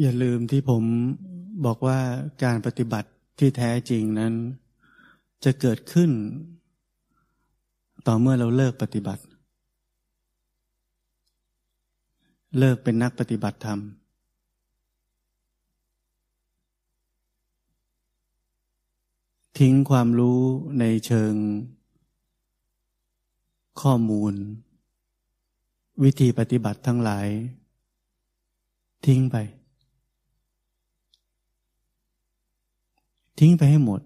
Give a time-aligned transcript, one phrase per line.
[0.00, 0.84] อย่าลืมที่ผม
[1.64, 1.98] บอกว่า
[2.44, 4.34] การปฏิบัติที่แท้จริงนั้น
[5.44, 6.10] จะเกิดขึ้น
[8.06, 9.22] ต่อเมื่อเราเลิกปฏิบัติ
[12.58, 13.80] เลิกเป็นนักปฏิบัติธรรม
[19.58, 20.40] ทิ้งความรู้
[20.80, 21.34] ในเชิง
[23.80, 24.34] ข้อมูล
[26.02, 27.28] วิธีปฏิบัติทั้งหลาย
[29.06, 29.38] ทิ้งไป
[33.38, 34.00] ทิ้งไปให้หมด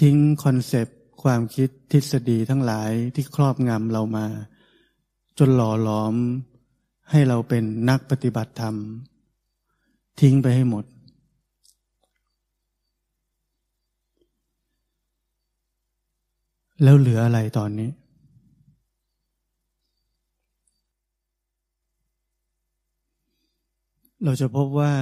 [0.00, 4.26] ทิ้งคอนเซปต์ความคิดทฤษฎีทั้งหลายที่ครอบงำเรามา
[5.38, 6.14] จนหล่อหลอม
[7.10, 8.74] ให้เราเป็นนักปฏิบัติธรรม
[10.20, 10.84] ทิ้งไปให้หมด
[16.82, 17.90] แล้วเหลืออะไรตอนนี้
[24.24, 24.92] เราจะพบว่า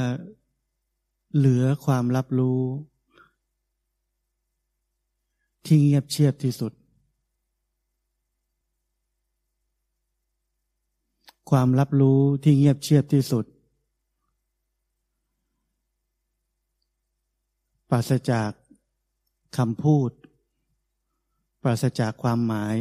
[1.36, 2.62] เหลือความรับรู้
[5.66, 6.72] ที่เงียบเชียบที่สุด
[11.50, 13.44] ความรับรู้ที่เงียบเชียบที่สุด
[17.90, 18.50] ปราศจาก
[19.56, 20.10] คำพูด
[21.62, 22.76] ปราศจากความหมาย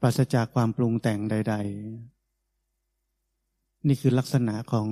[0.00, 2.15] ปราศจากความปรุงแต่งใด ๆ
[3.86, 4.88] นี่คือลักษณะของ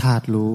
[0.00, 0.52] ธาตุรู้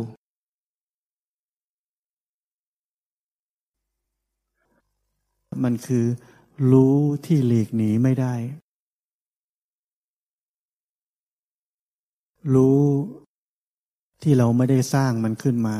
[5.63, 6.05] มันคือ
[6.71, 6.95] รู้
[7.25, 8.35] ที่หลีกหนีไม่ได้
[12.53, 12.81] รู้
[14.23, 15.77] ที่เราไม่ได้สร้างมันขึ้นมา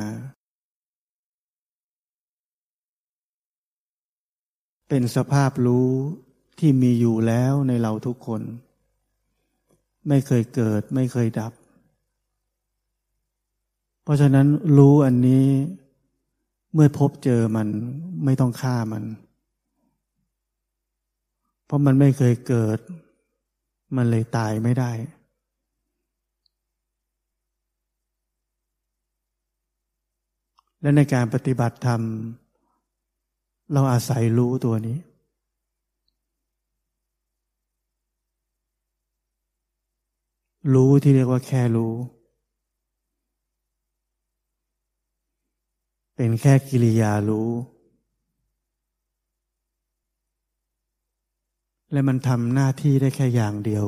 [4.89, 5.89] เป็นสภาพรู้
[6.59, 8.41] ที่มีอยู่แล้วในเราทุกคน
[10.07, 11.53] ไม่เคยเกิดไม่เคยดับ
[14.07, 14.47] เพราะฉะนั้น
[14.77, 15.45] รู้อันนี้
[16.73, 17.67] เมื่อพบเจอมัน
[18.25, 19.03] ไม่ต้องฆ่ามัน
[21.65, 22.79] เพราะมันไม่เคยเกิด
[23.95, 24.91] มันเลยตายไม่ได้
[30.81, 32.01] และในการปฏิบัติธรรม
[33.73, 34.97] เราอาศัยรู้ตัวนี้
[40.73, 41.93] รู้ที่เรียกว่าแค่รู้
[46.19, 47.49] เป็นแค่กิริยารู้
[51.91, 53.85] และมันทำหน้าที่ได้แค่อย่างเดียว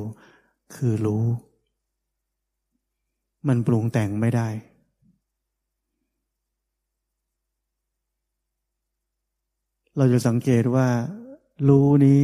[0.75, 1.25] คือรู้
[3.47, 4.47] มันปรุงแต่งไม่ได้
[9.97, 10.88] เราจะสังเกตว่า
[11.67, 12.23] รู้นี้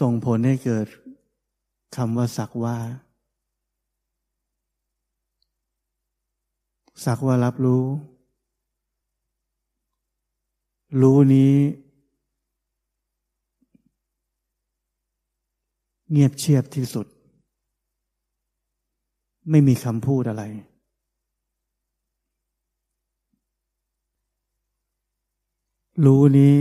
[0.00, 0.86] ส่งผลให้เกิด
[1.96, 2.78] คำว่าสักว่า
[7.04, 7.84] สักว่ารับรู้
[11.00, 11.54] รู้นี้
[16.10, 17.06] เงียบเชียบที่สุด
[19.50, 20.44] ไม่มีคำพูดอะไร
[26.04, 26.54] รู้นี้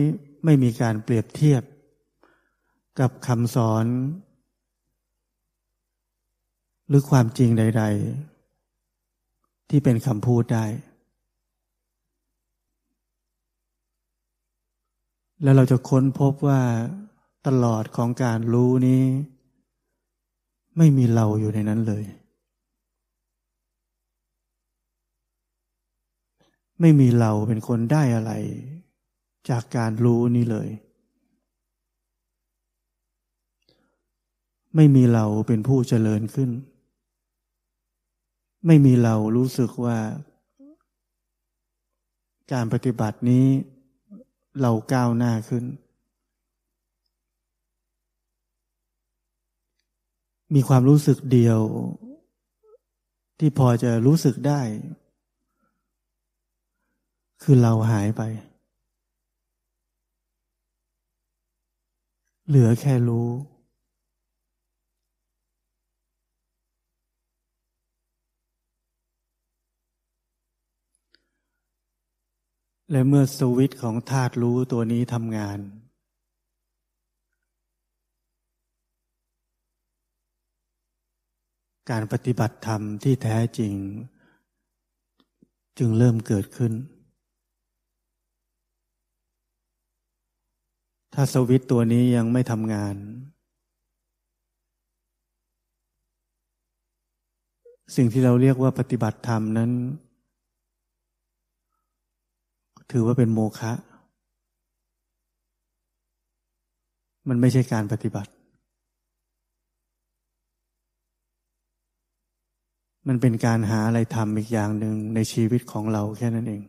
[0.45, 1.63] ไม่มีการเปรียบเทียบ
[2.99, 3.85] กับคำสอน
[6.87, 8.38] หรือความจริงใด ๆ
[9.69, 10.65] ที่เป็นคำพูดได้
[15.43, 16.61] แล้วเราจะค้นพบว่า
[17.47, 19.03] ตลอดของการรู้นี้
[20.77, 22.03] ไม่มีเราอยู่ในนั้นเลย
[26.81, 28.31] ไม่มีเราเป็นคนได้อะไร
[29.49, 30.69] จากการรู้นี้เลย
[34.75, 36.49] ไม่มีเราเป็นผู้เจริญขึ้น
[38.65, 39.97] ไม่มีเรารู้สึกว่า
[42.51, 43.45] การปฏิบัตินี้
[44.61, 45.65] เราก้าวหน้าขึ้น
[50.55, 51.59] มีความรู้สึกเดียว
[53.39, 54.61] ที่พอจะรู้สึกได้
[57.43, 58.21] คือเราหายไป
[62.47, 63.29] เหลือแค่รู้
[72.91, 75.59] และเมื่อสวิตของธาตุรู้ตัวนี้ทำงาน
[81.89, 83.73] การปฏิบัติธรรมที่แท้จริง
[85.77, 86.73] จึงเริ่มเกิดขึ้น
[91.13, 92.95] ถ้าสวิตตัวนี้ยังไม่ทำงาน
[97.95, 99.71] สิ่งที่เราเรียกว่าปฏิบัติธรรมนั้น
[102.91, 103.71] ถือว่าเป็นโมฆะ
[107.29, 108.31] มันไม่ใช่การปฏิบัติ
[113.07, 116.61] มันเป็นการหาอะไรทำอีกอย่างหนึ่งในชีวิตของเราแค่นั้นเอง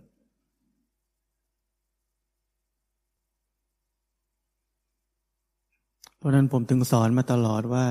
[6.16, 7.86] เพราะนั้นผมถึงสอนมาตลอดว่า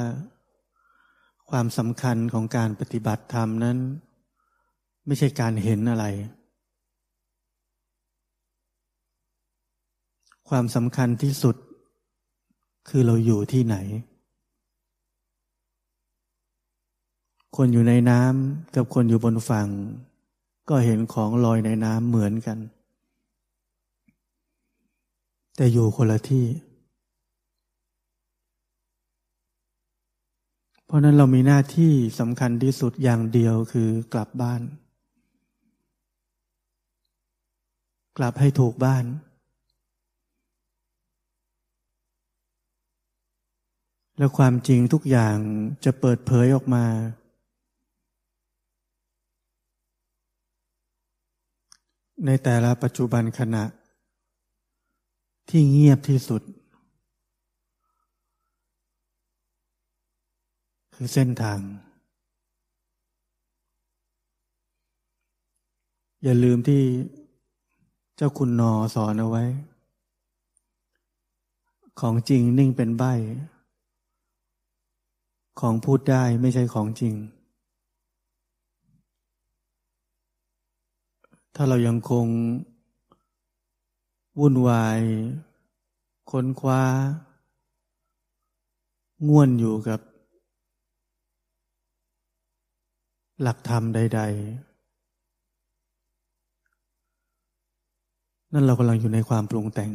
[1.50, 3.78] ความสำคัญของการปฏิบัติธรรมนั้น
[5.06, 6.06] ไม่ใช่การเห็นอะไร
[10.50, 11.56] ความสำคัญที่สุด
[12.90, 13.76] คือเราอยู่ที่ไหน
[17.56, 19.68] คนอยู่ในน้ำกับคนอยู่บนฝั่ง
[20.70, 22.58] ก็เห็นของลอยในน้ำเหมือนกัน
[25.56, 26.46] แต่อยู่คนละที่
[30.86, 34.62] เพราะนั้นเรามีหน้าที่สำคัญที่สุดอย่างเดียวคือกลับบ้าน
[38.18, 39.06] กลับให้ถูกบ้าน
[44.20, 45.38] และความจริงทุกอย่าง
[45.86, 46.86] จะเปิดเผยออกมา
[52.26, 53.64] ในแต่ละปัจจุบันขณะ
[55.50, 56.42] ที่เงียบที่สุด
[60.94, 61.60] คือเส้นทาง
[66.24, 66.82] อย่าลืมที่
[68.16, 69.46] เจ้าคุณนอสอนเอาไว้
[72.00, 73.06] ของจริงนิ่งเป็นใบ
[75.60, 77.16] ของพูดได้ไม่ใช่ของจริง
[81.56, 82.28] ถ้าเรายังคง
[84.40, 85.00] วุ่นวาย
[86.32, 86.82] ค้นคว้า
[89.28, 90.00] ง่วนอยู่กับ
[93.42, 94.70] หลักธรรมใด ๆ
[98.54, 99.92] นั่นเรากำลังอยู่ในความปรุงแต่ง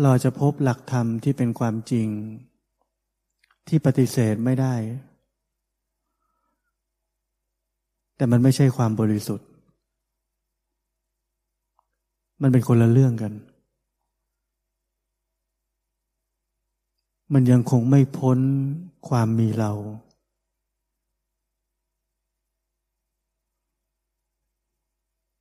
[0.00, 2.08] เราจะพบหลักธรรมที่เป็นความจริง
[3.68, 4.74] ที่ปฏิเสธไม่ได้
[8.16, 9.48] แต่มันไม่ใช่ความบริสุทธิ์
[12.42, 13.32] มันเป็นคนละเรื่องกัน
[17.32, 18.38] มันยังคงไม่พ้น
[19.08, 19.72] ความมีเรา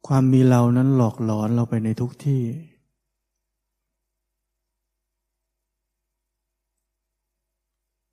[0.07, 2.41] ความมีเรานั้นหลอกหลอนเราไปในทุกที่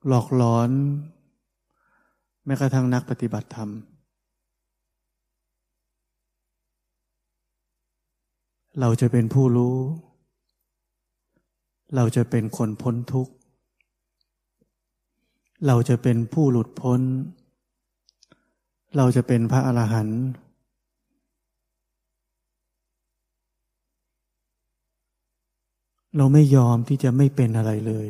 [0.08, 0.70] หลอกหลอน
[2.44, 3.70] แม้กระทั่งนักปฏิบัติธรรม
[8.80, 9.76] เราจะเป็นผู้รู้
[11.96, 13.32] เราจะเป็นคนพ้นทุกข์
[15.66, 17.00] เราจะเป็นผู้หลุดพ้น
[18.96, 20.20] เราจะเป็นพระอรหันต์
[26.16, 28.08] เราไม่ยอมที่จะไม่เป็นอะไรเลย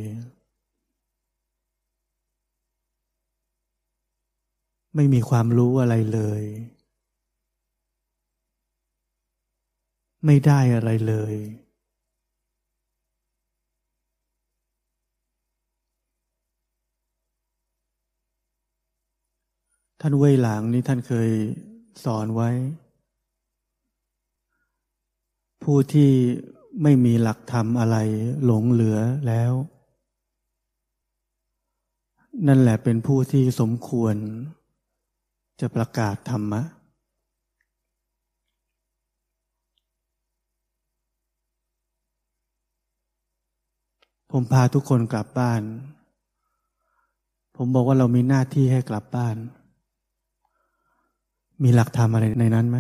[5.01, 6.43] ไม่มีความรู้อะไรเลย
[10.27, 11.35] ไม่ได้อะไรเลย
[20.01, 21.31] ท่านเว่ยหลางนี้ท่านเคย
[22.05, 22.51] สอนไว้
[25.65, 26.11] ผู้ที่
[26.83, 27.97] ไม่มีหลักธรรมอะไร
[28.45, 29.53] หลงเหลือแล้ว
[32.47, 34.17] นั่นแหละเป็นผู้ที่สมควร
[35.61, 36.63] จะประกาศธรรมะ
[44.31, 45.63] ผมพาทุกคนกลับบ้าน
[47.57, 49.37] ผมบอกว่าเรามีหน้าที่ให้กลับบ้าน
[51.63, 52.79] มีหลักธรรมอะไรในนั้นไหม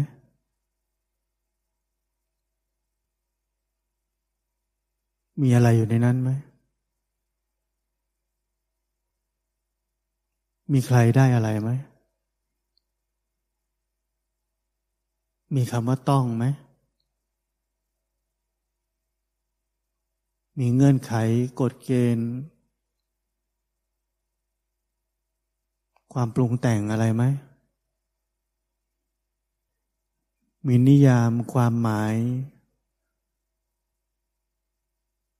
[5.42, 6.30] มีอะไรอยู่ในนั้นไหม
[10.72, 11.70] มีใครได้อะไรไหม
[15.54, 16.44] มีคำว่าต้องไหม
[20.58, 21.12] มีเงื่อนไข
[21.60, 22.30] กฎเกณฑ์
[26.12, 27.24] ความปรุงแต่งอะไรไหม
[30.66, 32.14] มีนิยามความหมาย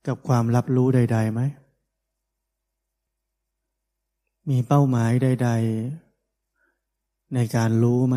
[0.06, 1.40] กับความรับรู้ใด ๆไหม
[4.48, 5.50] มีเป้าหมายใด
[6.36, 8.16] ๆ ในการรู้ไหม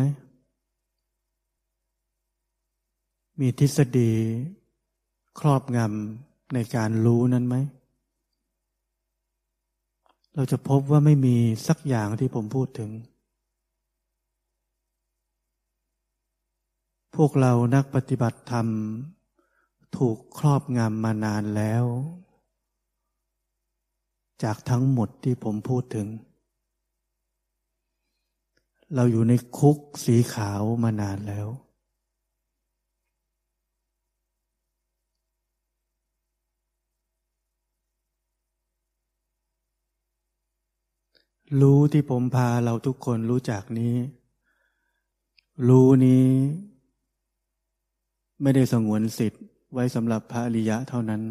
[3.40, 4.12] มีทฤษฎี
[5.40, 7.56] ครอบงำในการรู้นั้นไหม
[10.34, 11.36] เราจะพบว่าไม่มี
[11.66, 12.90] สักอย่างที่ผมพูดถึง
[17.16, 18.66] พวกเรานักปฏิบัติธรรม
[19.96, 21.84] ถูกครอบงำมานานแล้ว
[24.42, 26.06] จากทั้งหมดที่ผมพูดถึง
[28.94, 31.48] เราอยู่ในคุกสีขาวมานานแล้ว
[41.60, 43.94] รู้ที่ผมพาเราทุกคนรู้จักนี้
[45.68, 46.24] รู้นี้
[48.42, 49.42] ไม่ได้สงวนสิทธิ์
[49.72, 51.22] ไว้สำหรับพระอริยะเท่านั้น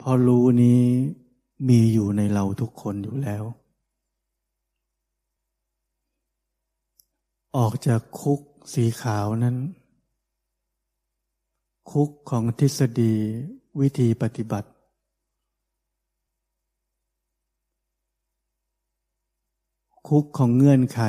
[0.00, 0.80] พอรู้นี้
[1.68, 3.44] มีอยู่ในเราทุกคนอยู่แล้ว
[7.56, 8.40] ออกจากคุก
[8.74, 9.56] สีขาวนั้น
[11.90, 13.16] คุกของทฤษฎี
[13.80, 14.68] วิธีปฏิบัติ
[20.08, 21.00] คุกของเงื่อนไข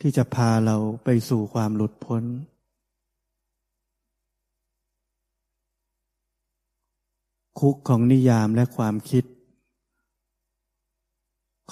[0.00, 2.24] ที่จะพาเราไปสู่ความหลุดพ้น
[7.60, 9.24] คุกของนิยามและความคิด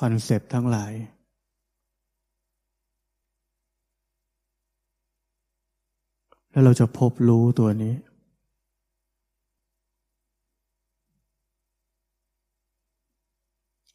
[0.01, 0.93] คอนเซปต์ทั้งหลาย
[6.51, 7.95] แล้วเราจะพบรู้ตัวนี้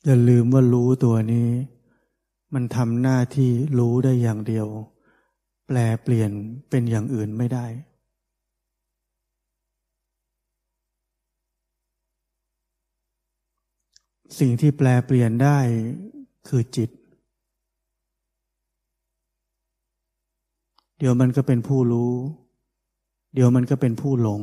[0.05, 1.49] อย่าลืมว่ารู้ตัวนี้
[2.53, 4.67] มันทำหน้าที่รู้ได้อย่างเดียว
[5.67, 6.31] แปลเปลี่ยน
[6.69, 7.65] เป็นอย่างอื่นไม่ได้
[14.39, 15.59] สิ่งที่แปลเปลี่ยนได้
[16.47, 16.89] คือจิต
[20.97, 22.13] เดี๋ยวมันก็เป็นผู้รู้
[23.33, 24.41] เดี๋ยวมันก็เป็นผู้หลง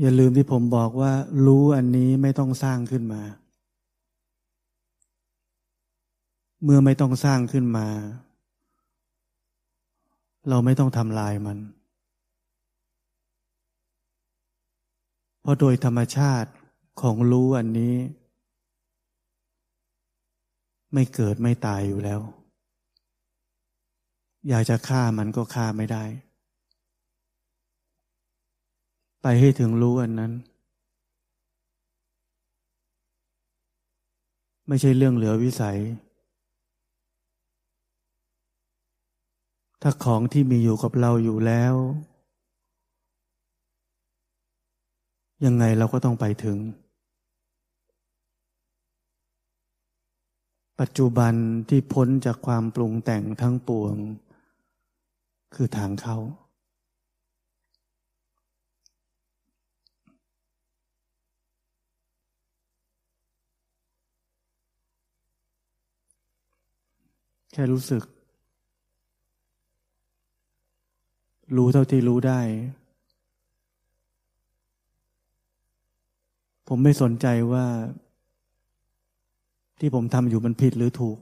[0.00, 1.12] อย่าลืมที่ผมบอกว่า
[1.46, 3.22] รู้อันนี้ไม่ต้องสร้างขึ้นมา
[6.64, 7.86] เมื่อไม่ต้องสร้างขึ้นมา
[10.48, 11.58] เราไม่ต้องทำลายมัน
[15.40, 16.50] เพราะโดยธรรมชาติ
[17.00, 17.94] ของรู้อันนี้
[20.92, 22.20] ไม่เกิดไม่ตายอยู่แล้ว
[24.48, 26.04] อยากจะฆ่ามันก็ฆ่าไม่ได้
[29.28, 30.32] ไปให้ถึงรู้อันนั้น
[34.68, 35.78] ไม่ใช่เรื่องเหลือวิสัย
[39.82, 41.74] ถ้าของที่มีอยู่กับเราอยู่แล้ว
[45.44, 46.58] ยังไงเราก็ต้องไปถึง
[50.80, 51.34] ปัจจุบัน
[51.68, 53.94] ที่พ้นจากความปรุงแต่งทั้งปวง
[55.54, 56.18] คือทางเขา
[67.58, 68.02] แค่รู้สึก
[71.56, 72.40] รู้เท่าที่รู้ได้
[76.68, 77.66] ผมไม่สนใจว่า
[79.80, 81.18] ที่ผมทำอยู่มันผิดหรือถูก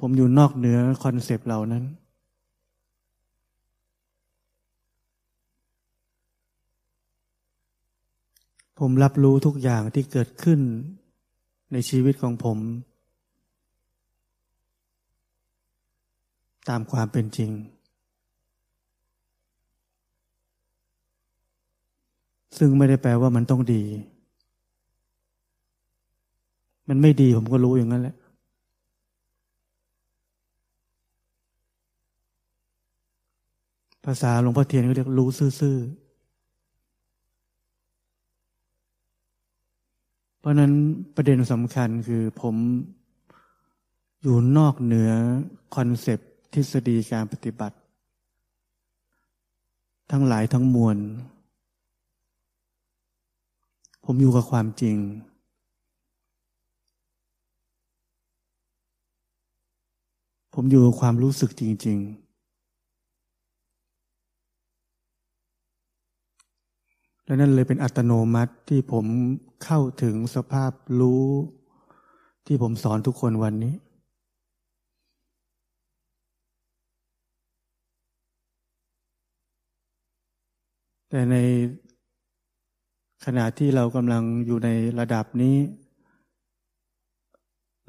[0.00, 1.84] ผมอยู่นอกเหนือคอนเซปต์เหล่านั้น
[8.78, 10.62] ผมรับรู้ทุกอย่างที่เกิดขึ้น
[11.72, 12.58] ในชีวิตของผม
[16.68, 17.50] ตามความเป็นจริง
[22.58, 23.82] ซึ่งไม่ได้แปลว่ามันต้องดี
[26.88, 28.16] มันไม่ดีผมก็รู้อย่างนั้นแหละ
[34.04, 35.76] ภาษาหลวงพ่อเทียนก็เรียกรู้ซื่อ
[40.40, 40.72] เพราะนั้น
[41.14, 42.56] ประเด็นสำคัญคือผม
[44.22, 45.10] อยู่นอกเหนือ
[45.74, 47.76] คอนเซปต์ทฤษฎีการปฏิบัติ
[50.10, 50.96] ทั้งหลายทั้งมวล
[54.04, 54.96] ผมอยู่กับความจริง
[60.54, 62.19] ผมอยู่กับความรู้สึกจริง ๆ
[67.30, 69.06] และนั่นเลยเป็นอัตโนมัติที่ผม
[69.64, 71.24] เข้าถึงสภาพรู้
[72.46, 73.74] ที่ผมสอนทุกคนวันนี้
[81.08, 81.36] แต่ใน
[83.24, 84.68] ขณะที่เรากำลังอยู่ใน
[84.98, 85.56] ระดับนี้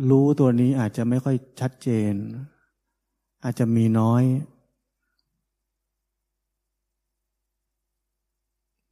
[0.09, 2.13] รู้ตัวนี้อาจจะไม่ค่อยชัดเจน
[3.43, 4.23] อาจจะมีน้อย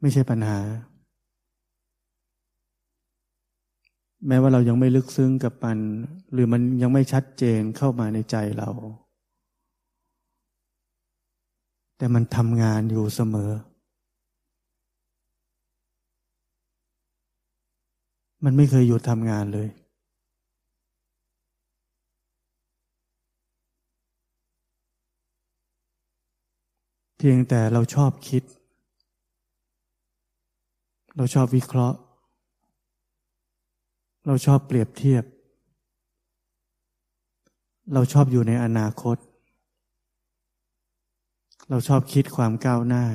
[0.02, 0.60] ไม่ใช่ปัญหา
[4.28, 5.78] แม้ว่าเรายังไม่ลึกซึ้งกับมัน
[6.32, 8.70] หรือมันยังไม่ชัดเจนเข้ามาในใจเรา
[11.98, 13.52] แต่มันทำงานอยู่เสมอ
[18.44, 19.68] มันไม่เคยหยุดทำงานเลย
[27.18, 28.44] เพียงแต่เราชอบคิด
[31.18, 31.98] เราชอบวิเคราะห์
[34.28, 35.24] เราชอบเปรียบเทียบ
[37.94, 39.18] เราชอบอยู่ในอนาคต
[41.70, 43.06] เราชอบคิดความก้าวหน้า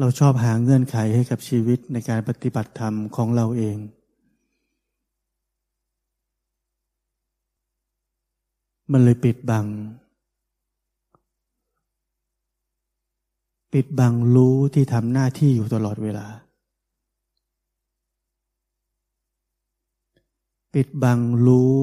[0.00, 3.76] เราชอบหาเงื่อนไขให้กับชีวิตในการปฏิบัติธรรมของเราเอง
[8.92, 9.66] มันเลยปิดบัง
[13.72, 16.26] ปิดบังรู้ที่ทำหน้าที่อยู่ตลอดเวลา
[20.74, 21.74] ปิดบังรู้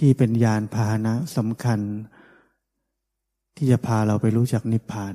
[0.00, 1.80] ที่เป็นยานพาหนะสำคัญ
[3.56, 5.14] ที่จะพาเราไปรู้จักนิพพาน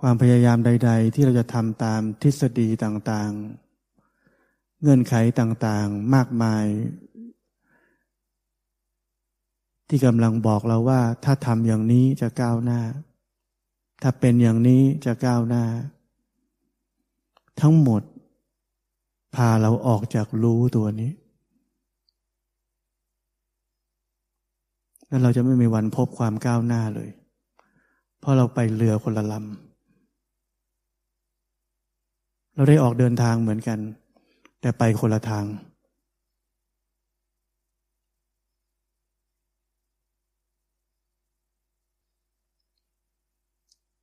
[0.00, 6.64] ความพยายามใด ๆ ที่เราจะทำตามทฤษฎีต่างๆ เงื่อนไขต่างๆ มากมาย
[9.88, 12.80] ที่กำลังบอกเราว่า ถ้าทำอย่างนี้จะก้าวหน้า
[14.02, 15.64] ถ้าเป็นอย่างนี้จะก้าวหน้า
[17.60, 18.02] ทั้งหมด
[19.34, 21.12] พาเราออกจากรู้ตัวนี้
[25.08, 27.10] แล้วเราจะไม่มีวันพบความก้าวหน้าเลย
[28.20, 29.44] เพราะเราไปเรือคนละลำ
[32.54, 33.78] เราได้ออกเดินทางเหมือนกัน
[34.60, 35.44] แต่ไปคนละทาง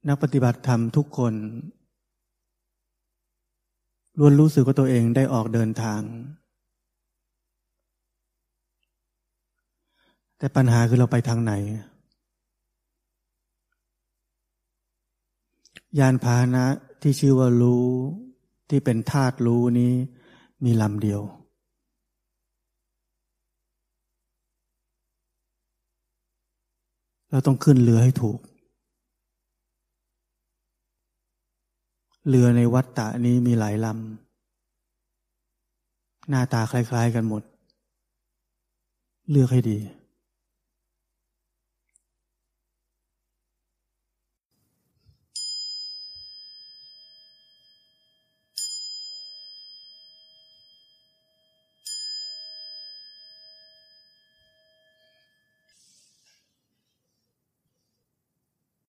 [0.08, 1.34] นักปฏิบัติธรรมทุกคน
[4.20, 6.02] ล้วนรู้สึกว่าตัวเองได้ออกเดินทาง
[10.38, 11.54] แต่ปัญหาคือเราไปทางไหน
[16.00, 16.66] ยานพาหนะ
[17.02, 17.88] ที่ชื่อว่ารู้
[18.70, 19.92] ที่เป็นธาตุรู้นี้
[20.64, 21.22] มีลำเดียว
[27.30, 28.40] เราต้องขึ้นเรือให้ถูก
[32.28, 33.96] เรือในวัดตะนี้มีหลายลำ
[36.30, 37.44] หน้าตาคล้ายๆกันหมด
[39.30, 39.78] เลือกให้ดี